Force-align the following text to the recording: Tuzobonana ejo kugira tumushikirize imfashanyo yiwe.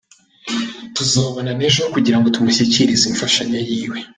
Tuzobonana 0.95 1.61
ejo 1.69 1.81
kugira 1.93 2.17
tumushikirize 2.35 3.03
imfashanyo 3.07 3.57
yiwe. 3.67 3.97